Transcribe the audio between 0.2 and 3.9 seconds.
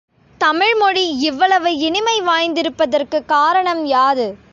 தமிழ்மொழி இவ்வளவு இனிமை வாய்ந்திருப்பதற்குக் காரணம்